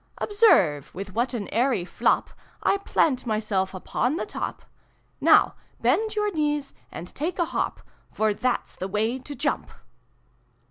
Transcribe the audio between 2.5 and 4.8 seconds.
TALE. 369 / plant myself upon the top!